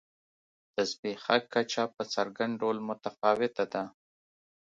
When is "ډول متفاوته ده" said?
2.61-3.83